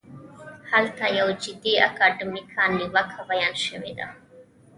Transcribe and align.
هلته 0.71 1.05
یوه 1.17 1.33
جدي 1.43 1.73
اکاډمیکه 1.87 2.61
نیوکه 2.77 3.21
بیان 3.29 3.53
شوې 3.65 3.91
ده. 3.97 4.07